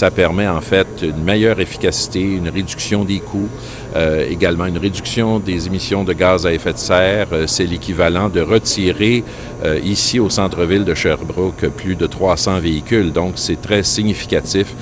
ça 0.00 0.10
permet 0.10 0.48
en 0.48 0.62
fait 0.62 0.86
une 1.02 1.22
meilleure 1.22 1.60
efficacité, 1.60 2.22
une 2.22 2.48
réduction 2.48 3.04
des 3.04 3.18
coûts, 3.18 3.50
euh, 3.94 4.26
également 4.30 4.64
une 4.64 4.78
réduction 4.78 5.38
des 5.38 5.66
émissions 5.66 6.04
de 6.04 6.14
gaz 6.14 6.46
à 6.46 6.54
effet 6.54 6.72
de 6.72 6.78
serre. 6.78 7.26
Euh, 7.32 7.46
c'est 7.46 7.66
l'équivalent 7.66 8.30
de 8.30 8.40
retirer 8.40 9.22
euh, 9.62 9.78
ici 9.84 10.18
au 10.18 10.30
centre-ville 10.30 10.86
de 10.86 10.94
Sherbrooke 10.94 11.68
plus 11.76 11.96
de 11.96 12.06
300 12.06 12.60
véhicules. 12.60 13.12
Donc 13.12 13.32
c'est 13.34 13.60
très 13.60 13.82
significatif 13.82 14.74